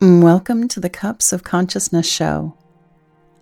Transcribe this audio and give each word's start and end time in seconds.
Mm, 0.00 0.22
welcome 0.22 0.68
to 0.68 0.78
the 0.78 0.88
Cups 0.88 1.32
of 1.32 1.42
Consciousness 1.42 2.08
show. 2.08 2.56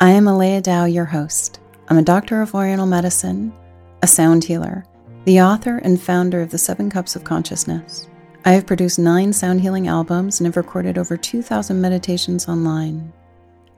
I 0.00 0.12
am 0.12 0.24
Aleya 0.24 0.62
Dao, 0.62 0.90
your 0.90 1.04
host. 1.04 1.60
I'm 1.88 1.98
a 1.98 2.02
doctor 2.02 2.40
of 2.40 2.54
Oriental 2.54 2.86
medicine, 2.86 3.52
a 4.00 4.06
sound 4.06 4.42
healer, 4.42 4.86
the 5.26 5.42
author 5.42 5.76
and 5.76 6.00
founder 6.00 6.40
of 6.40 6.48
the 6.48 6.56
Seven 6.56 6.88
Cups 6.88 7.14
of 7.14 7.24
Consciousness. 7.24 8.08
I 8.46 8.52
have 8.52 8.64
produced 8.64 8.98
nine 8.98 9.34
sound 9.34 9.60
healing 9.60 9.86
albums 9.86 10.40
and 10.40 10.46
have 10.46 10.56
recorded 10.56 10.96
over 10.96 11.18
2,000 11.18 11.78
meditations 11.78 12.48
online. 12.48 13.12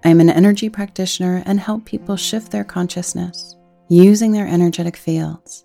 I 0.04 0.10
am 0.10 0.20
an 0.20 0.30
energy 0.30 0.68
practitioner 0.68 1.42
and 1.46 1.58
help 1.58 1.84
people 1.84 2.14
shift 2.14 2.52
their 2.52 2.62
consciousness 2.62 3.56
using 3.88 4.30
their 4.30 4.46
energetic 4.46 4.96
fields. 4.96 5.64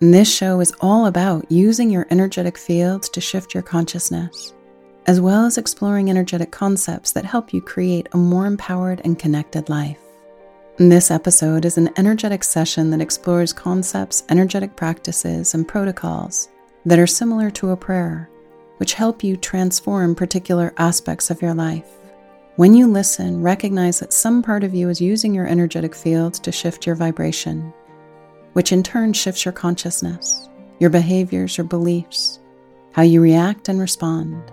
And 0.00 0.14
this 0.14 0.32
show 0.32 0.60
is 0.60 0.72
all 0.80 1.06
about 1.06 1.50
using 1.50 1.90
your 1.90 2.06
energetic 2.10 2.56
fields 2.56 3.08
to 3.08 3.20
shift 3.20 3.54
your 3.54 3.64
consciousness, 3.64 4.54
as 5.06 5.20
well 5.20 5.44
as 5.44 5.58
exploring 5.58 6.10
energetic 6.10 6.50
concepts 6.50 7.12
that 7.12 7.24
help 7.24 7.52
you 7.52 7.60
create 7.60 8.08
a 8.12 8.16
more 8.16 8.46
empowered 8.46 9.00
and 9.04 9.18
connected 9.18 9.68
life. 9.68 9.98
This 10.76 11.10
episode 11.10 11.64
is 11.64 11.78
an 11.78 11.90
energetic 11.96 12.42
session 12.42 12.90
that 12.90 13.00
explores 13.00 13.52
concepts, 13.52 14.24
energetic 14.28 14.76
practices, 14.76 15.54
and 15.54 15.66
protocols 15.68 16.48
that 16.84 16.98
are 16.98 17.06
similar 17.06 17.50
to 17.52 17.70
a 17.70 17.76
prayer, 17.76 18.28
which 18.78 18.94
help 18.94 19.22
you 19.22 19.36
transform 19.36 20.14
particular 20.14 20.74
aspects 20.78 21.30
of 21.30 21.40
your 21.40 21.54
life. 21.54 21.88
When 22.56 22.74
you 22.74 22.86
listen, 22.86 23.42
recognize 23.42 24.00
that 24.00 24.12
some 24.12 24.42
part 24.42 24.64
of 24.64 24.74
you 24.74 24.88
is 24.88 25.00
using 25.00 25.34
your 25.34 25.46
energetic 25.46 25.94
fields 25.94 26.38
to 26.40 26.52
shift 26.52 26.86
your 26.86 26.96
vibration 26.96 27.72
which 28.54 28.72
in 28.72 28.82
turn 28.82 29.12
shifts 29.12 29.44
your 29.44 29.52
consciousness, 29.52 30.48
your 30.80 30.90
behaviors, 30.90 31.58
your 31.58 31.66
beliefs, 31.66 32.40
how 32.92 33.02
you 33.02 33.20
react 33.20 33.68
and 33.68 33.80
respond. 33.80 34.50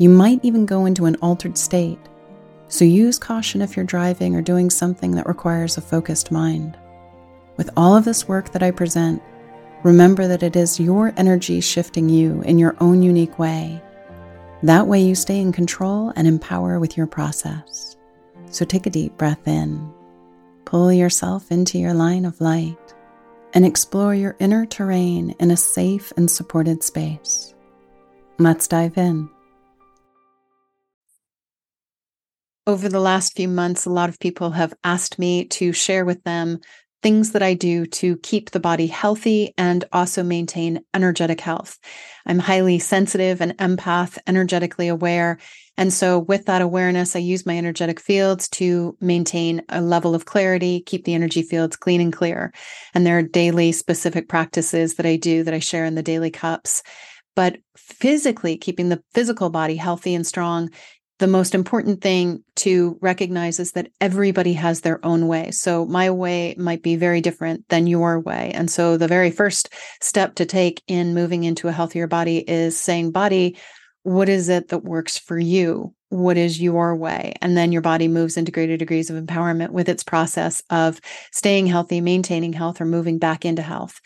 You 0.00 0.08
might 0.08 0.42
even 0.42 0.64
go 0.64 0.86
into 0.86 1.04
an 1.04 1.16
altered 1.16 1.58
state, 1.58 1.98
so 2.68 2.86
use 2.86 3.18
caution 3.18 3.60
if 3.60 3.76
you're 3.76 3.84
driving 3.84 4.34
or 4.34 4.40
doing 4.40 4.70
something 4.70 5.10
that 5.10 5.28
requires 5.28 5.76
a 5.76 5.82
focused 5.82 6.32
mind. 6.32 6.78
With 7.58 7.68
all 7.76 7.94
of 7.94 8.06
this 8.06 8.26
work 8.26 8.50
that 8.52 8.62
I 8.62 8.70
present, 8.70 9.22
remember 9.82 10.26
that 10.26 10.42
it 10.42 10.56
is 10.56 10.80
your 10.80 11.12
energy 11.18 11.60
shifting 11.60 12.08
you 12.08 12.40
in 12.46 12.58
your 12.58 12.76
own 12.80 13.02
unique 13.02 13.38
way. 13.38 13.78
That 14.62 14.86
way, 14.86 15.02
you 15.02 15.14
stay 15.14 15.38
in 15.38 15.52
control 15.52 16.14
and 16.16 16.26
empower 16.26 16.80
with 16.80 16.96
your 16.96 17.06
process. 17.06 17.98
So 18.50 18.64
take 18.64 18.86
a 18.86 18.90
deep 18.90 19.18
breath 19.18 19.46
in, 19.46 19.92
pull 20.64 20.90
yourself 20.90 21.52
into 21.52 21.78
your 21.78 21.92
line 21.92 22.24
of 22.24 22.40
light 22.40 22.94
and 23.52 23.66
explore 23.66 24.14
your 24.14 24.34
inner 24.38 24.64
terrain 24.64 25.34
in 25.40 25.50
a 25.50 25.58
safe 25.58 26.10
and 26.16 26.30
supported 26.30 26.82
space. 26.82 27.52
Let's 28.38 28.66
dive 28.66 28.96
in. 28.96 29.28
Over 32.70 32.88
the 32.88 33.00
last 33.00 33.34
few 33.34 33.48
months, 33.48 33.84
a 33.84 33.90
lot 33.90 34.08
of 34.08 34.20
people 34.20 34.52
have 34.52 34.72
asked 34.84 35.18
me 35.18 35.44
to 35.46 35.72
share 35.72 36.04
with 36.04 36.22
them 36.22 36.60
things 37.02 37.32
that 37.32 37.42
I 37.42 37.52
do 37.52 37.84
to 37.84 38.16
keep 38.18 38.52
the 38.52 38.60
body 38.60 38.86
healthy 38.86 39.52
and 39.58 39.84
also 39.92 40.22
maintain 40.22 40.84
energetic 40.94 41.40
health. 41.40 41.80
I'm 42.26 42.38
highly 42.38 42.78
sensitive 42.78 43.40
and 43.40 43.58
empath, 43.58 44.18
energetically 44.28 44.86
aware. 44.86 45.38
And 45.76 45.92
so, 45.92 46.20
with 46.20 46.46
that 46.46 46.62
awareness, 46.62 47.16
I 47.16 47.18
use 47.18 47.44
my 47.44 47.58
energetic 47.58 47.98
fields 47.98 48.48
to 48.50 48.96
maintain 49.00 49.62
a 49.68 49.80
level 49.80 50.14
of 50.14 50.26
clarity, 50.26 50.80
keep 50.86 51.04
the 51.04 51.14
energy 51.14 51.42
fields 51.42 51.74
clean 51.74 52.00
and 52.00 52.12
clear. 52.12 52.52
And 52.94 53.04
there 53.04 53.18
are 53.18 53.22
daily 53.22 53.72
specific 53.72 54.28
practices 54.28 54.94
that 54.94 55.06
I 55.06 55.16
do 55.16 55.42
that 55.42 55.54
I 55.54 55.58
share 55.58 55.86
in 55.86 55.96
the 55.96 56.04
daily 56.04 56.30
cups. 56.30 56.84
But 57.34 57.58
physically, 57.76 58.56
keeping 58.56 58.90
the 58.90 59.02
physical 59.12 59.50
body 59.50 59.74
healthy 59.74 60.14
and 60.14 60.24
strong 60.26 60.70
the 61.20 61.26
most 61.26 61.54
important 61.54 62.00
thing 62.00 62.42
to 62.56 62.98
recognize 63.02 63.60
is 63.60 63.72
that 63.72 63.90
everybody 64.00 64.54
has 64.54 64.80
their 64.80 65.04
own 65.04 65.28
way. 65.28 65.50
So 65.50 65.84
my 65.84 66.10
way 66.10 66.54
might 66.56 66.82
be 66.82 66.96
very 66.96 67.20
different 67.20 67.68
than 67.68 67.86
your 67.86 68.18
way. 68.18 68.50
And 68.54 68.70
so 68.70 68.96
the 68.96 69.06
very 69.06 69.30
first 69.30 69.68
step 70.00 70.34
to 70.36 70.46
take 70.46 70.82
in 70.86 71.14
moving 71.14 71.44
into 71.44 71.68
a 71.68 71.72
healthier 71.72 72.06
body 72.06 72.38
is 72.38 72.76
saying, 72.78 73.12
body, 73.12 73.58
what 74.02 74.30
is 74.30 74.48
it 74.48 74.68
that 74.68 74.82
works 74.82 75.18
for 75.18 75.38
you? 75.38 75.94
What 76.08 76.38
is 76.38 76.60
your 76.60 76.96
way? 76.96 77.34
And 77.42 77.54
then 77.54 77.70
your 77.70 77.82
body 77.82 78.08
moves 78.08 78.38
into 78.38 78.50
greater 78.50 78.78
degrees 78.78 79.10
of 79.10 79.22
empowerment 79.22 79.70
with 79.70 79.90
its 79.90 80.02
process 80.02 80.62
of 80.70 81.02
staying 81.32 81.66
healthy, 81.66 82.00
maintaining 82.00 82.54
health, 82.54 82.80
or 82.80 82.86
moving 82.86 83.18
back 83.18 83.44
into 83.44 83.62
health. 83.62 84.00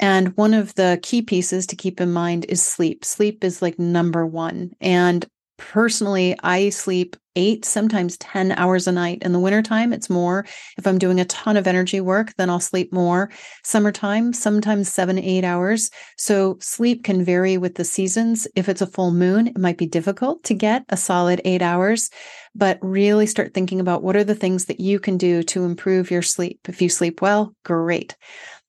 And 0.00 0.36
one 0.36 0.54
of 0.54 0.74
the 0.74 0.98
key 1.04 1.22
pieces 1.22 1.68
to 1.68 1.76
keep 1.76 2.00
in 2.00 2.12
mind 2.12 2.46
is 2.48 2.60
sleep. 2.62 3.04
Sleep 3.04 3.44
is 3.44 3.62
like 3.62 3.78
number 3.78 4.26
one. 4.26 4.72
And 4.80 5.24
personally 5.58 6.34
i 6.42 6.70
sleep 6.70 7.16
eight 7.38 7.64
sometimes 7.64 8.18
10 8.18 8.52
hours 8.52 8.88
a 8.88 8.92
night. 8.92 9.22
In 9.22 9.32
the 9.32 9.38
wintertime 9.38 9.92
it's 9.92 10.10
more. 10.10 10.44
If 10.76 10.86
i'm 10.86 10.98
doing 10.98 11.20
a 11.20 11.24
ton 11.26 11.56
of 11.56 11.68
energy 11.68 12.00
work 12.00 12.34
then 12.36 12.50
i'll 12.50 12.58
sleep 12.60 12.92
more. 12.92 13.30
Summertime 13.62 14.32
sometimes 14.32 14.92
seven 14.92 15.18
eight 15.18 15.44
hours. 15.44 15.90
So 16.16 16.58
sleep 16.60 17.04
can 17.04 17.24
vary 17.24 17.56
with 17.56 17.76
the 17.76 17.84
seasons. 17.84 18.48
If 18.56 18.68
it's 18.68 18.82
a 18.82 18.86
full 18.86 19.12
moon 19.12 19.46
it 19.46 19.58
might 19.58 19.78
be 19.78 19.86
difficult 19.86 20.42
to 20.44 20.54
get 20.54 20.84
a 20.88 20.96
solid 20.96 21.40
eight 21.44 21.62
hours. 21.62 22.10
But 22.56 22.78
really 22.82 23.26
start 23.26 23.54
thinking 23.54 23.78
about 23.78 24.02
what 24.02 24.16
are 24.16 24.24
the 24.24 24.34
things 24.34 24.64
that 24.64 24.80
you 24.80 24.98
can 24.98 25.16
do 25.16 25.44
to 25.44 25.64
improve 25.64 26.10
your 26.10 26.22
sleep. 26.22 26.60
If 26.68 26.82
you 26.82 26.88
sleep 26.88 27.22
well 27.22 27.54
great. 27.64 28.16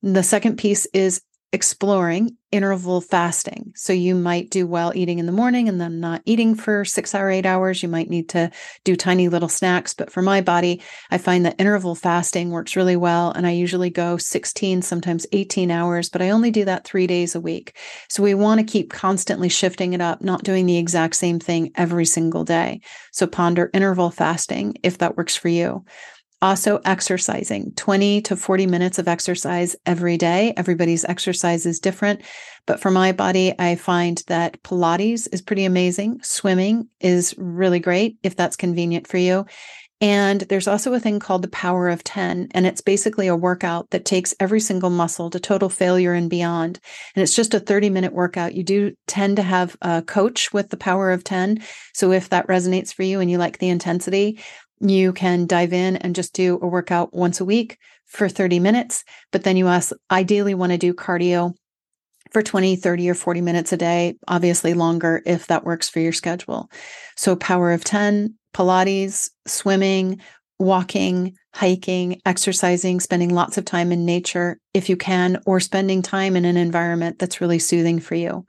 The 0.03 0.23
second 0.23 0.57
piece 0.57 0.85
is 0.93 1.21
exploring 1.51 2.37
interval 2.51 3.01
fasting. 3.01 3.71
So 3.75 3.93
you 3.93 4.15
might 4.15 4.49
do 4.49 4.65
well 4.67 4.91
eating 4.95 5.19
in 5.19 5.25
the 5.25 5.31
morning 5.31 5.69
and 5.69 5.79
then 5.79 5.99
not 5.99 6.21
eating 6.25 6.55
for 6.55 6.83
six 6.85 7.13
or 7.13 7.29
eight 7.29 7.45
hours. 7.45 7.81
You 7.81 7.89
might 7.89 8.09
need 8.09 8.29
to 8.29 8.51
do 8.83 8.95
tiny 8.95 9.29
little 9.29 9.49
snacks. 9.49 9.93
But 9.93 10.11
for 10.11 10.21
my 10.21 10.41
body, 10.41 10.81
I 11.11 11.17
find 11.17 11.45
that 11.45 11.59
interval 11.59 11.95
fasting 11.95 12.49
works 12.49 12.75
really 12.75 12.95
well. 12.95 13.31
And 13.31 13.45
I 13.47 13.51
usually 13.51 13.89
go 13.89 14.17
16, 14.17 14.81
sometimes 14.81 15.27
18 15.31 15.71
hours, 15.71 16.09
but 16.09 16.21
I 16.21 16.29
only 16.29 16.51
do 16.51 16.65
that 16.65 16.85
three 16.85 17.07
days 17.07 17.35
a 17.35 17.41
week. 17.41 17.77
So 18.09 18.23
we 18.23 18.33
want 18.33 18.59
to 18.59 18.71
keep 18.71 18.91
constantly 18.91 19.49
shifting 19.49 19.93
it 19.93 20.01
up, 20.01 20.21
not 20.21 20.43
doing 20.43 20.65
the 20.65 20.77
exact 20.77 21.15
same 21.15 21.39
thing 21.39 21.71
every 21.75 22.05
single 22.05 22.43
day. 22.43 22.81
So 23.11 23.27
ponder 23.27 23.69
interval 23.73 24.11
fasting 24.11 24.75
if 24.83 24.99
that 24.99 25.17
works 25.17 25.35
for 25.35 25.49
you. 25.49 25.85
Also, 26.41 26.79
exercising 26.85 27.73
20 27.75 28.21
to 28.21 28.35
40 28.35 28.65
minutes 28.65 28.97
of 28.97 29.09
exercise 29.09 29.75
every 29.85 30.17
day. 30.17 30.53
Everybody's 30.55 31.03
exercise 31.03 31.65
is 31.65 31.79
different. 31.79 32.21
But 32.65 32.79
for 32.79 32.91
my 32.91 33.11
body, 33.11 33.53
I 33.59 33.75
find 33.75 34.23
that 34.27 34.61
Pilates 34.63 35.27
is 35.33 35.41
pretty 35.41 35.65
amazing. 35.65 36.21
Swimming 36.23 36.87
is 37.01 37.35
really 37.37 37.79
great 37.79 38.17
if 38.23 38.37
that's 38.37 38.55
convenient 38.55 39.05
for 39.05 39.17
you. 39.17 39.45
And 40.01 40.41
there's 40.41 40.67
also 40.67 40.93
a 40.93 40.99
thing 40.99 41.19
called 41.19 41.41
the 41.41 41.49
power 41.49 41.89
of 41.89 42.05
10. 42.05 42.49
And 42.51 42.65
it's 42.65 42.79
basically 42.79 43.27
a 43.27 43.35
workout 43.35 43.89
that 43.89 44.05
takes 44.05 44.33
every 44.39 44.61
single 44.61 44.89
muscle 44.89 45.29
to 45.29 45.39
total 45.41 45.67
failure 45.67 46.13
and 46.13 46.29
beyond. 46.29 46.79
And 47.15 47.23
it's 47.23 47.35
just 47.35 47.53
a 47.53 47.59
30 47.59 47.89
minute 47.89 48.13
workout. 48.13 48.55
You 48.55 48.63
do 48.63 48.93
tend 49.07 49.35
to 49.35 49.43
have 49.43 49.75
a 49.81 50.01
coach 50.01 50.53
with 50.53 50.69
the 50.69 50.77
power 50.77 51.11
of 51.11 51.25
10. 51.25 51.61
So 51.93 52.13
if 52.13 52.29
that 52.29 52.47
resonates 52.47 52.93
for 52.93 53.03
you 53.03 53.19
and 53.19 53.29
you 53.29 53.37
like 53.37 53.57
the 53.57 53.67
intensity, 53.67 54.39
you 54.79 55.13
can 55.13 55.45
dive 55.45 55.73
in 55.73 55.97
and 55.97 56.15
just 56.15 56.33
do 56.33 56.59
a 56.61 56.67
workout 56.67 57.13
once 57.13 57.39
a 57.39 57.45
week 57.45 57.77
for 58.05 58.29
30 58.29 58.59
minutes, 58.59 59.03
but 59.31 59.43
then 59.43 59.57
you 59.57 59.67
also 59.67 59.95
ideally 60.09 60.55
want 60.55 60.71
to 60.71 60.77
do 60.77 60.93
cardio 60.93 61.53
for 62.31 62.41
20, 62.41 62.75
30, 62.75 63.09
or 63.09 63.15
40 63.15 63.41
minutes 63.41 63.73
a 63.73 63.77
day, 63.77 64.15
obviously 64.27 64.73
longer 64.73 65.21
if 65.25 65.47
that 65.47 65.63
works 65.63 65.89
for 65.89 65.99
your 65.99 66.13
schedule. 66.13 66.69
So, 67.15 67.35
power 67.35 67.71
of 67.71 67.83
10, 67.83 68.35
Pilates, 68.53 69.29
swimming, 69.47 70.21
walking, 70.59 71.35
hiking, 71.53 72.21
exercising, 72.25 72.99
spending 72.99 73.33
lots 73.33 73.57
of 73.57 73.65
time 73.65 73.91
in 73.91 74.05
nature 74.05 74.59
if 74.73 74.89
you 74.89 74.97
can, 74.97 75.41
or 75.45 75.59
spending 75.59 76.01
time 76.01 76.35
in 76.35 76.45
an 76.45 76.57
environment 76.57 77.19
that's 77.19 77.41
really 77.41 77.59
soothing 77.59 77.99
for 77.99 78.15
you. 78.15 78.45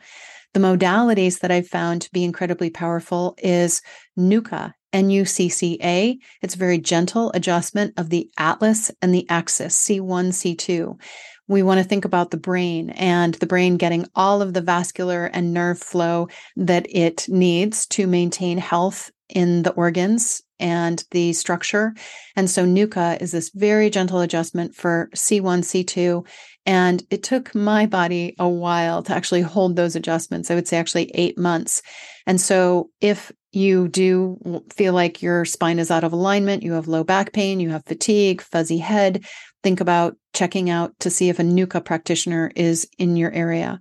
The 0.52 0.60
modalities 0.60 1.40
that 1.40 1.50
I've 1.50 1.68
found 1.68 2.02
to 2.02 2.10
be 2.12 2.24
incredibly 2.24 2.70
powerful 2.70 3.36
is 3.38 3.80
NUCCA, 4.18 4.72
NUCCA. 4.92 6.18
It's 6.42 6.54
a 6.54 6.58
very 6.58 6.78
gentle 6.78 7.30
adjustment 7.34 7.94
of 7.96 8.10
the 8.10 8.30
atlas 8.38 8.90
and 9.00 9.14
the 9.14 9.26
axis, 9.28 9.78
C1, 9.78 10.28
C2. 10.28 11.00
We 11.48 11.62
want 11.64 11.78
to 11.78 11.84
think 11.84 12.04
about 12.04 12.30
the 12.30 12.36
brain 12.36 12.90
and 12.90 13.34
the 13.34 13.46
brain 13.46 13.76
getting 13.76 14.06
all 14.14 14.40
of 14.40 14.54
the 14.54 14.60
vascular 14.60 15.26
and 15.26 15.52
nerve 15.52 15.80
flow 15.80 16.28
that 16.56 16.86
it 16.88 17.28
needs 17.28 17.86
to 17.86 18.06
maintain 18.06 18.58
health 18.58 19.10
in 19.28 19.62
the 19.62 19.72
organs 19.72 20.42
and 20.60 21.02
the 21.10 21.32
structure. 21.32 21.94
And 22.36 22.48
so 22.48 22.64
NUCCA 22.64 23.20
is 23.20 23.32
this 23.32 23.50
very 23.50 23.90
gentle 23.90 24.20
adjustment 24.20 24.74
for 24.74 25.10
C1, 25.14 25.62
C2. 25.64 26.26
And 26.66 27.02
it 27.10 27.22
took 27.22 27.54
my 27.54 27.86
body 27.86 28.34
a 28.38 28.48
while 28.48 29.02
to 29.02 29.12
actually 29.12 29.40
hold 29.40 29.74
those 29.74 29.96
adjustments. 29.96 30.50
I 30.50 30.54
would 30.54 30.68
say 30.68 30.76
actually 30.76 31.10
eight 31.14 31.38
months. 31.38 31.82
And 32.26 32.40
so 32.40 32.90
if 33.00 33.32
you 33.52 33.88
do 33.88 34.62
feel 34.72 34.92
like 34.92 35.22
your 35.22 35.44
spine 35.44 35.78
is 35.78 35.90
out 35.90 36.04
of 36.04 36.12
alignment, 36.12 36.62
you 36.62 36.72
have 36.72 36.88
low 36.88 37.04
back 37.04 37.32
pain, 37.32 37.60
you 37.60 37.70
have 37.70 37.84
fatigue, 37.84 38.40
fuzzy 38.40 38.78
head, 38.78 39.24
think 39.62 39.80
about 39.80 40.16
checking 40.32 40.70
out 40.70 40.92
to 41.00 41.10
see 41.10 41.28
if 41.28 41.38
a 41.38 41.42
NUCCA 41.42 41.84
practitioner 41.84 42.50
is 42.54 42.88
in 42.98 43.16
your 43.16 43.32
area. 43.32 43.80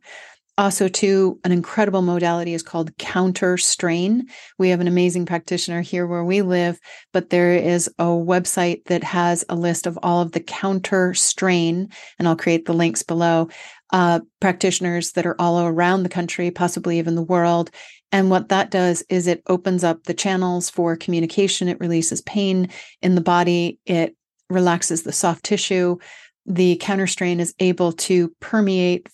also 0.59 0.89
too 0.89 1.39
an 1.45 1.53
incredible 1.53 2.01
modality 2.01 2.53
is 2.53 2.61
called 2.61 2.95
counter 2.97 3.57
strain 3.57 4.27
we 4.57 4.69
have 4.69 4.81
an 4.81 4.89
amazing 4.89 5.25
practitioner 5.25 5.79
here 5.79 6.05
where 6.05 6.23
we 6.25 6.41
live 6.41 6.77
but 7.13 7.29
there 7.29 7.55
is 7.55 7.87
a 7.97 8.03
website 8.03 8.83
that 8.85 9.03
has 9.03 9.45
a 9.47 9.55
list 9.55 9.87
of 9.87 9.97
all 10.03 10.21
of 10.21 10.33
the 10.33 10.41
counter 10.41 11.13
strain 11.13 11.87
and 12.19 12.27
i'll 12.27 12.35
create 12.35 12.65
the 12.65 12.73
links 12.73 13.03
below 13.03 13.47
uh, 13.91 14.19
practitioners 14.39 15.13
that 15.13 15.25
are 15.25 15.39
all 15.39 15.61
around 15.61 16.03
the 16.03 16.09
country 16.09 16.51
possibly 16.51 16.99
even 16.99 17.15
the 17.15 17.23
world 17.23 17.71
and 18.11 18.29
what 18.29 18.49
that 18.49 18.71
does 18.71 19.03
is 19.09 19.27
it 19.27 19.43
opens 19.47 19.83
up 19.83 20.03
the 20.03 20.13
channels 20.13 20.69
for 20.69 20.95
communication 20.95 21.67
it 21.67 21.79
releases 21.79 22.21
pain 22.21 22.69
in 23.01 23.15
the 23.15 23.21
body 23.21 23.79
it 23.85 24.15
relaxes 24.49 25.03
the 25.03 25.11
soft 25.11 25.43
tissue 25.43 25.97
the 26.45 26.77
counter 26.77 27.07
strain 27.07 27.39
is 27.39 27.53
able 27.59 27.91
to 27.91 28.29
permeate 28.39 29.07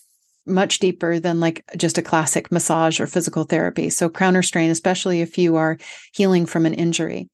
much 0.46 0.78
deeper 0.78 1.18
than 1.18 1.40
like 1.40 1.64
just 1.76 1.98
a 1.98 2.02
classic 2.02 2.50
massage 2.52 3.00
or 3.00 3.06
physical 3.06 3.44
therapy. 3.44 3.90
So, 3.90 4.08
counter 4.08 4.42
strain, 4.42 4.70
especially 4.70 5.20
if 5.20 5.36
you 5.36 5.56
are 5.56 5.78
healing 6.12 6.46
from 6.46 6.66
an 6.66 6.74
injury. 6.74 7.28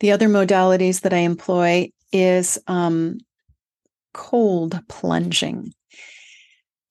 The 0.00 0.12
other 0.12 0.28
modalities 0.28 1.02
that 1.02 1.14
I 1.14 1.18
employ 1.18 1.90
is 2.12 2.58
um, 2.66 3.18
cold 4.12 4.80
plunging. 4.88 5.72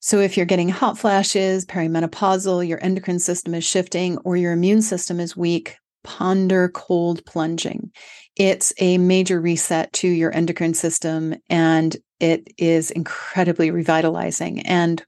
So, 0.00 0.18
if 0.18 0.36
you're 0.36 0.46
getting 0.46 0.70
hot 0.70 0.98
flashes, 0.98 1.66
perimenopausal, 1.66 2.66
your 2.66 2.82
endocrine 2.82 3.18
system 3.18 3.54
is 3.54 3.64
shifting, 3.64 4.16
or 4.18 4.36
your 4.36 4.52
immune 4.52 4.80
system 4.82 5.20
is 5.20 5.36
weak, 5.36 5.76
ponder 6.02 6.68
cold 6.70 7.24
plunging. 7.26 7.92
It's 8.36 8.72
a 8.78 8.98
major 8.98 9.40
reset 9.40 9.92
to 9.94 10.08
your 10.08 10.34
endocrine 10.34 10.74
system 10.74 11.34
and 11.48 11.96
it 12.20 12.48
is 12.58 12.90
incredibly 12.90 13.70
revitalizing. 13.70 14.60
And 14.60 15.04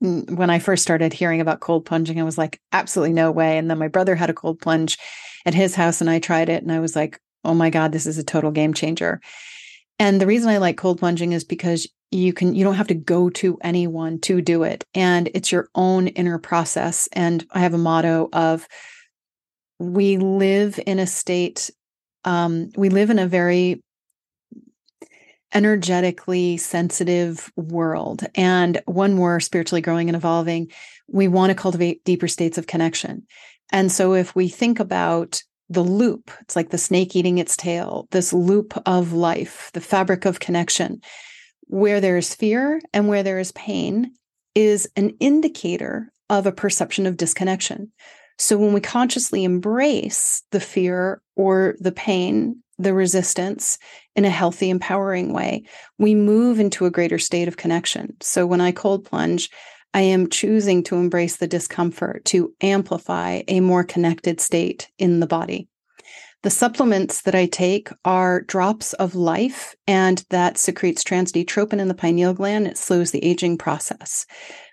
when 0.00 0.50
I 0.50 0.58
first 0.58 0.82
started 0.82 1.12
hearing 1.12 1.40
about 1.40 1.60
cold 1.60 1.86
plunging, 1.86 2.20
I 2.20 2.24
was 2.24 2.36
like, 2.36 2.60
absolutely 2.72 3.14
no 3.14 3.30
way. 3.30 3.56
And 3.56 3.70
then 3.70 3.78
my 3.78 3.88
brother 3.88 4.14
had 4.14 4.30
a 4.30 4.34
cold 4.34 4.60
plunge 4.60 4.98
at 5.46 5.54
his 5.54 5.74
house 5.74 6.00
and 6.00 6.10
I 6.10 6.18
tried 6.18 6.48
it 6.48 6.62
and 6.62 6.72
I 6.72 6.80
was 6.80 6.94
like, 6.94 7.18
oh 7.44 7.54
my 7.54 7.70
God, 7.70 7.92
this 7.92 8.06
is 8.06 8.18
a 8.18 8.24
total 8.24 8.50
game 8.50 8.74
changer. 8.74 9.20
And 9.98 10.20
the 10.20 10.26
reason 10.26 10.50
I 10.50 10.58
like 10.58 10.76
cold 10.76 10.98
plunging 10.98 11.32
is 11.32 11.44
because 11.44 11.88
you 12.10 12.32
can 12.32 12.54
you 12.54 12.64
don't 12.64 12.74
have 12.74 12.86
to 12.88 12.94
go 12.94 13.28
to 13.28 13.58
anyone 13.62 14.20
to 14.20 14.40
do 14.40 14.62
it 14.62 14.84
and 14.94 15.28
it's 15.34 15.50
your 15.50 15.68
own 15.74 16.08
inner 16.08 16.38
process 16.38 17.08
and 17.12 17.44
i 17.52 17.58
have 17.58 17.74
a 17.74 17.78
motto 17.78 18.28
of 18.32 18.66
we 19.78 20.16
live 20.16 20.80
in 20.86 20.98
a 20.98 21.06
state 21.06 21.70
um, 22.24 22.70
we 22.76 22.88
live 22.88 23.10
in 23.10 23.18
a 23.18 23.28
very 23.28 23.82
energetically 25.54 26.56
sensitive 26.56 27.50
world. 27.56 28.24
And 28.34 28.82
when 28.86 29.16
we're 29.16 29.40
spiritually 29.40 29.80
growing 29.80 30.08
and 30.08 30.16
evolving, 30.16 30.70
we 31.08 31.28
want 31.28 31.50
to 31.50 31.54
cultivate 31.54 32.04
deeper 32.04 32.28
states 32.28 32.58
of 32.58 32.66
connection. 32.66 33.26
And 33.72 33.90
so 33.90 34.14
if 34.14 34.34
we 34.34 34.48
think 34.48 34.80
about 34.80 35.42
the 35.68 35.82
loop, 35.82 36.30
it's 36.42 36.56
like 36.56 36.70
the 36.70 36.78
snake 36.78 37.16
eating 37.16 37.38
its 37.38 37.56
tail, 37.56 38.06
this 38.10 38.32
loop 38.32 38.80
of 38.86 39.12
life, 39.12 39.70
the 39.72 39.80
fabric 39.80 40.24
of 40.24 40.40
connection, 40.40 41.00
where 41.66 42.00
there 42.00 42.16
is 42.16 42.34
fear 42.34 42.80
and 42.92 43.08
where 43.08 43.22
there 43.22 43.38
is 43.38 43.52
pain 43.52 44.12
is 44.54 44.88
an 44.96 45.10
indicator 45.20 46.12
of 46.30 46.46
a 46.46 46.52
perception 46.52 47.06
of 47.06 47.16
disconnection. 47.16 47.92
So 48.38 48.58
when 48.58 48.72
we 48.72 48.80
consciously 48.80 49.44
embrace 49.44 50.42
the 50.50 50.60
fear 50.60 51.22
or 51.36 51.76
the 51.80 51.92
pain 51.92 52.62
the 52.78 52.94
resistance 52.94 53.78
in 54.14 54.24
a 54.24 54.30
healthy, 54.30 54.70
empowering 54.70 55.32
way, 55.32 55.64
we 55.98 56.14
move 56.14 56.60
into 56.60 56.84
a 56.84 56.90
greater 56.90 57.18
state 57.18 57.48
of 57.48 57.56
connection. 57.56 58.14
So 58.20 58.46
when 58.46 58.60
I 58.60 58.72
cold 58.72 59.04
plunge, 59.04 59.50
I 59.94 60.02
am 60.02 60.28
choosing 60.28 60.82
to 60.84 60.96
embrace 60.96 61.36
the 61.36 61.46
discomfort 61.46 62.24
to 62.26 62.52
amplify 62.60 63.42
a 63.48 63.60
more 63.60 63.82
connected 63.82 64.40
state 64.40 64.90
in 64.98 65.20
the 65.20 65.26
body. 65.26 65.68
The 66.46 66.50
supplements 66.50 67.22
that 67.22 67.34
I 67.34 67.46
take 67.46 67.88
are 68.04 68.42
drops 68.42 68.92
of 68.92 69.16
life, 69.16 69.74
and 69.88 70.24
that 70.30 70.58
secretes 70.58 71.02
transdtropin 71.02 71.80
in 71.80 71.88
the 71.88 71.92
pineal 71.92 72.34
gland. 72.34 72.68
It 72.68 72.78
slows 72.78 73.10
the 73.10 73.24
aging 73.24 73.58
process. 73.58 74.26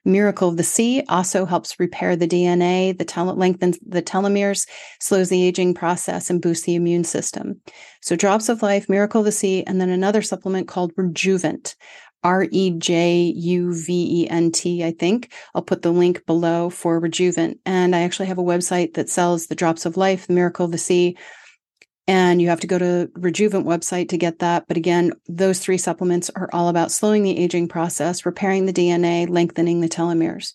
Miracle 0.06 0.50
of 0.50 0.58
the 0.58 0.64
Sea 0.64 1.04
also 1.10 1.48
helps 1.48 1.80
repair 1.80 2.16
the 2.16 2.28
DNA, 2.28 2.96
the 2.96 3.06
tel- 3.06 3.34
lengthens 3.34 3.80
the 3.84 4.04
telomeres, 4.04 4.68
slows 5.00 5.30
the 5.30 5.42
aging 5.42 5.74
process, 5.74 6.30
and 6.30 6.44
boosts 6.44 6.68
the 6.68 6.76
immune 6.76 7.06
system. 7.06 7.60
So, 8.04 8.16
Drops 8.16 8.50
of 8.50 8.62
Life, 8.62 8.88
Miracle 8.88 9.22
of 9.22 9.26
the 9.26 9.32
Sea, 9.32 9.64
and 9.66 9.82
then 9.82 9.90
another 9.90 10.22
supplement 10.22 10.68
called 10.68 10.94
Rejuvent. 10.94 11.74
R 12.24 12.46
E 12.52 12.70
J 12.78 13.34
U 13.36 13.74
V 13.74 14.22
E 14.22 14.30
N 14.30 14.52
T, 14.52 14.86
I 14.86 14.92
think. 14.92 15.34
I'll 15.56 15.64
put 15.64 15.82
the 15.82 15.92
link 15.92 16.24
below 16.28 16.70
for 16.70 17.02
Rejuvent. 17.02 17.58
And 17.66 17.96
I 17.96 18.02
actually 18.02 18.28
have 18.28 18.38
a 18.38 18.44
website 18.44 18.94
that 18.94 19.10
sells 19.10 19.48
the 19.48 19.56
Drops 19.56 19.88
of 19.88 19.98
Life, 19.98 20.28
the 20.28 20.34
Miracle 20.34 20.66
of 20.66 20.72
the 20.72 20.78
Sea, 20.78 21.18
and 22.08 22.42
you 22.42 22.50
have 22.50 22.60
to 22.60 22.68
go 22.68 22.78
to 22.78 23.10
Rejuvent 23.18 23.66
website 23.66 24.10
to 24.10 24.18
get 24.18 24.40
that. 24.40 24.66
But 24.68 24.78
again, 24.78 25.14
those 25.28 25.60
three 25.60 25.78
supplements 25.78 26.30
are 26.36 26.50
all 26.52 26.68
about 26.68 26.92
slowing 26.92 27.24
the 27.24 27.38
aging 27.38 27.70
process, 27.70 28.26
repairing 28.26 28.66
the 28.66 28.74
DNA, 28.74 29.30
lengthening 29.30 29.80
the 29.80 29.90
telomeres. 29.90 30.54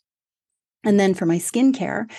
And 0.84 1.00
then 1.00 1.14
for 1.14 1.26
my 1.26 1.38
skincare, 1.38 2.10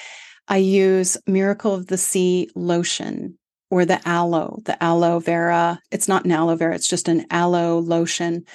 I 0.47 0.57
use 0.57 1.15
Miracle 1.27 1.75
of 1.75 1.87
the 1.87 1.97
Sea 1.97 2.49
lotion 2.55 3.37
or 3.69 3.85
the 3.85 4.01
aloe, 4.07 4.61
the 4.65 4.81
aloe 4.83 5.19
vera. 5.19 5.79
It's 5.91 6.07
not 6.07 6.25
an 6.25 6.31
aloe 6.31 6.55
vera, 6.55 6.73
it's 6.73 6.87
just 6.87 7.07
an 7.07 7.27
aloe 7.29 7.79
lotion 7.79 8.45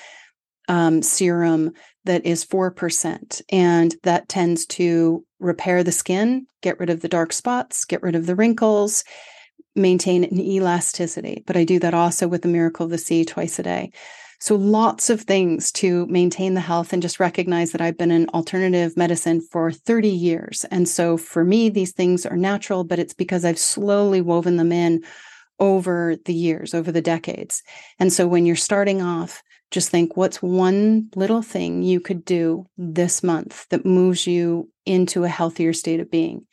um, 0.66 1.02
serum 1.02 1.72
that 2.04 2.26
is 2.26 2.44
4%. 2.44 3.42
And 3.50 3.94
that 4.02 4.28
tends 4.28 4.66
to 4.66 5.24
repair 5.38 5.84
the 5.84 5.92
skin, 5.92 6.46
get 6.62 6.80
rid 6.80 6.90
of 6.90 7.00
the 7.00 7.08
dark 7.08 7.32
spots, 7.32 7.84
get 7.84 8.02
rid 8.02 8.16
of 8.16 8.26
the 8.26 8.34
wrinkles 8.34 9.04
maintain 9.74 10.24
an 10.24 10.40
elasticity. 10.40 11.42
But 11.46 11.56
I 11.56 11.64
do 11.64 11.78
that 11.80 11.94
also 11.94 12.28
with 12.28 12.42
the 12.42 12.48
Miracle 12.48 12.84
of 12.84 12.90
the 12.90 12.98
Sea 12.98 13.24
twice 13.24 13.58
a 13.58 13.62
day. 13.62 13.92
So 14.40 14.56
lots 14.56 15.08
of 15.08 15.22
things 15.22 15.72
to 15.72 16.06
maintain 16.06 16.54
the 16.54 16.60
health 16.60 16.92
and 16.92 17.00
just 17.00 17.18
recognize 17.18 17.72
that 17.72 17.80
I've 17.80 17.96
been 17.96 18.10
in 18.10 18.28
alternative 18.28 18.96
medicine 18.96 19.40
for 19.40 19.72
30 19.72 20.08
years. 20.08 20.66
And 20.70 20.88
so 20.88 21.16
for 21.16 21.44
me, 21.44 21.70
these 21.70 21.92
things 21.92 22.26
are 22.26 22.36
natural, 22.36 22.84
but 22.84 22.98
it's 22.98 23.14
because 23.14 23.44
I've 23.44 23.58
slowly 23.58 24.20
woven 24.20 24.56
them 24.56 24.70
in 24.70 25.02
over 25.58 26.16
the 26.24 26.34
years, 26.34 26.74
over 26.74 26.92
the 26.92 27.00
decades. 27.00 27.62
And 27.98 28.12
so 28.12 28.26
when 28.26 28.44
you're 28.44 28.56
starting 28.56 29.00
off, 29.00 29.42
just 29.70 29.88
think 29.88 30.16
what's 30.16 30.42
one 30.42 31.08
little 31.16 31.42
thing 31.42 31.82
you 31.82 32.00
could 32.00 32.24
do 32.24 32.66
this 32.76 33.22
month 33.22 33.66
that 33.70 33.86
moves 33.86 34.26
you 34.26 34.68
into 34.84 35.24
a 35.24 35.28
healthier 35.28 35.72
state 35.72 36.00
of 36.00 36.10
being. 36.10 36.46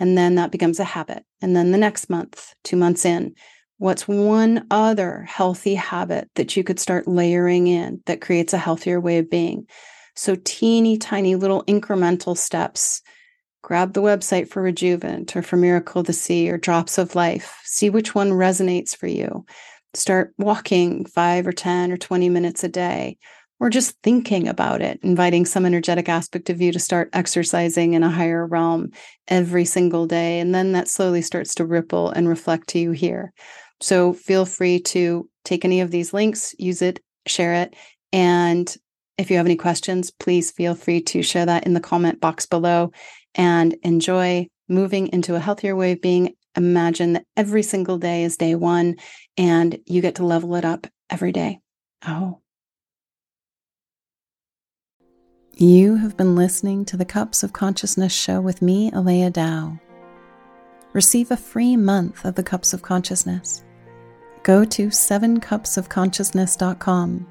And 0.00 0.16
then 0.16 0.34
that 0.34 0.50
becomes 0.50 0.80
a 0.80 0.84
habit. 0.84 1.24
And 1.42 1.54
then 1.54 1.70
the 1.70 1.78
next 1.78 2.10
month, 2.10 2.54
two 2.64 2.76
months 2.76 3.04
in, 3.04 3.34
what's 3.76 4.08
one 4.08 4.66
other 4.70 5.22
healthy 5.28 5.74
habit 5.74 6.30
that 6.34 6.56
you 6.56 6.64
could 6.64 6.80
start 6.80 7.06
layering 7.06 7.66
in 7.66 8.02
that 8.06 8.22
creates 8.22 8.52
a 8.52 8.58
healthier 8.58 8.98
way 8.98 9.18
of 9.18 9.30
being? 9.30 9.68
So, 10.16 10.36
teeny 10.44 10.98
tiny 10.98 11.36
little 11.36 11.64
incremental 11.64 12.36
steps. 12.36 13.02
Grab 13.62 13.92
the 13.92 14.02
website 14.02 14.48
for 14.48 14.62
Rejuvent 14.62 15.36
or 15.36 15.42
for 15.42 15.56
Miracle 15.56 16.02
the 16.02 16.14
Sea 16.14 16.50
or 16.50 16.56
Drops 16.56 16.98
of 16.98 17.14
Life. 17.14 17.60
See 17.64 17.90
which 17.90 18.14
one 18.14 18.30
resonates 18.30 18.96
for 18.96 19.06
you. 19.06 19.44
Start 19.92 20.32
walking 20.38 21.04
five 21.04 21.46
or 21.46 21.52
10 21.52 21.92
or 21.92 21.96
20 21.96 22.30
minutes 22.30 22.64
a 22.64 22.68
day 22.68 23.18
or 23.60 23.68
just 23.68 23.96
thinking 24.02 24.48
about 24.48 24.80
it, 24.80 24.98
inviting 25.02 25.44
some 25.44 25.66
energetic 25.66 26.08
aspect 26.08 26.48
of 26.48 26.60
you 26.62 26.72
to 26.72 26.78
start 26.78 27.10
exercising 27.12 27.92
in 27.92 28.02
a 28.02 28.10
higher 28.10 28.46
realm 28.46 28.90
every 29.28 29.66
single 29.66 30.06
day. 30.06 30.40
And 30.40 30.54
then 30.54 30.72
that 30.72 30.88
slowly 30.88 31.20
starts 31.20 31.54
to 31.56 31.66
ripple 31.66 32.10
and 32.10 32.26
reflect 32.26 32.68
to 32.70 32.78
you 32.78 32.92
here. 32.92 33.32
So 33.80 34.14
feel 34.14 34.46
free 34.46 34.80
to 34.80 35.28
take 35.44 35.64
any 35.64 35.82
of 35.82 35.90
these 35.90 36.14
links, 36.14 36.54
use 36.58 36.80
it, 36.80 37.00
share 37.26 37.54
it. 37.54 37.76
And 38.12 38.74
if 39.18 39.30
you 39.30 39.36
have 39.36 39.46
any 39.46 39.56
questions, 39.56 40.10
please 40.10 40.50
feel 40.50 40.74
free 40.74 41.02
to 41.02 41.22
share 41.22 41.46
that 41.46 41.66
in 41.66 41.74
the 41.74 41.80
comment 41.80 42.20
box 42.20 42.46
below 42.46 42.92
and 43.34 43.76
enjoy 43.82 44.48
moving 44.68 45.08
into 45.08 45.34
a 45.34 45.40
healthier 45.40 45.76
way 45.76 45.92
of 45.92 46.00
being. 46.00 46.34
Imagine 46.56 47.12
that 47.12 47.26
every 47.36 47.62
single 47.62 47.98
day 47.98 48.24
is 48.24 48.38
day 48.38 48.54
one 48.54 48.96
and 49.36 49.78
you 49.86 50.00
get 50.00 50.16
to 50.16 50.24
level 50.24 50.56
it 50.56 50.64
up 50.64 50.86
every 51.10 51.32
day. 51.32 51.58
Oh. 52.06 52.40
You 55.62 55.96
have 55.96 56.16
been 56.16 56.36
listening 56.36 56.86
to 56.86 56.96
the 56.96 57.04
Cups 57.04 57.42
of 57.42 57.52
Consciousness 57.52 58.14
show 58.14 58.40
with 58.40 58.62
me, 58.62 58.90
Aleya 58.92 59.30
Dao. 59.30 59.78
Receive 60.94 61.30
a 61.30 61.36
free 61.36 61.76
month 61.76 62.24
of 62.24 62.34
the 62.34 62.42
Cups 62.42 62.72
of 62.72 62.80
Consciousness. 62.80 63.62
Go 64.42 64.64
to 64.64 64.86
sevencupsofconsciousness.com. 64.86 67.26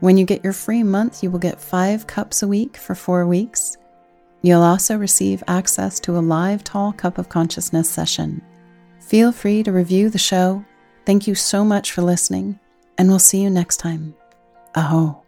When 0.00 0.18
you 0.18 0.26
get 0.26 0.44
your 0.44 0.52
free 0.52 0.82
month, 0.82 1.22
you 1.22 1.30
will 1.30 1.38
get 1.38 1.58
five 1.58 2.06
cups 2.06 2.42
a 2.42 2.46
week 2.46 2.76
for 2.76 2.94
four 2.94 3.26
weeks. 3.26 3.78
You'll 4.42 4.60
also 4.60 4.98
receive 4.98 5.42
access 5.48 5.98
to 6.00 6.18
a 6.18 6.20
live 6.20 6.62
tall 6.62 6.92
cup 6.92 7.16
of 7.16 7.30
consciousness 7.30 7.88
session. 7.88 8.42
Feel 9.00 9.32
free 9.32 9.62
to 9.62 9.72
review 9.72 10.10
the 10.10 10.18
show. 10.18 10.62
Thank 11.06 11.26
you 11.26 11.34
so 11.34 11.64
much 11.64 11.92
for 11.92 12.02
listening, 12.02 12.60
and 12.98 13.08
we'll 13.08 13.18
see 13.18 13.40
you 13.40 13.48
next 13.48 13.78
time. 13.78 14.14
Aho. 14.74 15.22